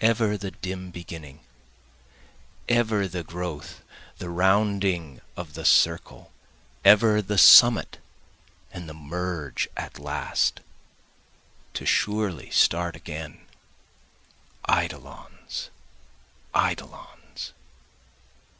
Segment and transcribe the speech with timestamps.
[0.00, 1.40] Ever the dim beginning,
[2.68, 3.82] Ever the growth,
[4.18, 6.30] the rounding of the circle,
[6.84, 7.98] Ever the summit
[8.70, 10.60] and the merge at last,
[11.74, 13.40] (to surely start again,)
[14.68, 15.70] Eidolons!
[16.54, 17.52] eidolons!